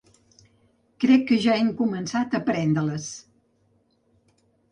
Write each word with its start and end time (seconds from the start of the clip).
Crec 1.05 1.25
que 1.31 1.37
ja 1.43 1.57
hem 1.63 1.69
començat 1.83 2.33
a 2.37 2.41
prendre-les. 2.49 3.05